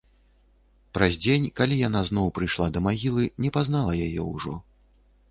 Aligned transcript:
Праз 0.97 1.17
дзень, 1.25 1.43
калі 1.59 1.75
яна 1.87 2.01
зноў 2.09 2.31
прыйшла 2.37 2.67
да 2.77 2.83
магілы, 2.85 3.27
не 3.45 3.51
пазнала 3.59 3.93
яе 4.07 4.23
ўжо. 4.33 4.55